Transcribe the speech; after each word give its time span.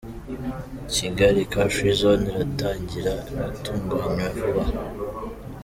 Kigali 0.93 1.41
‘Car 1.51 1.69
Free 1.75 1.95
Zone’ 1.99 2.25
iratangira 2.31 3.13
gutunganywa 3.51 4.27
vuba. 4.37 4.63